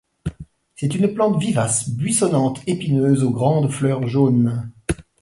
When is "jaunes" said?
4.07-4.71